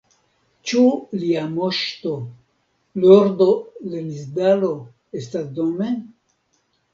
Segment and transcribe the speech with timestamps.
[0.69, 0.79] Ĉu
[1.23, 2.13] Lia Moŝto,
[3.03, 3.47] Lordo
[3.93, 4.71] Lenisdalo
[5.21, 5.93] estas dome?